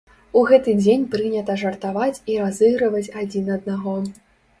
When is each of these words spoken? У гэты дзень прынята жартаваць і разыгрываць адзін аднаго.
У 0.39 0.41
гэты 0.51 0.71
дзень 0.77 1.03
прынята 1.15 1.57
жартаваць 1.63 2.21
і 2.31 2.39
разыгрываць 2.45 3.03
адзін 3.25 3.53
аднаго. 3.57 3.95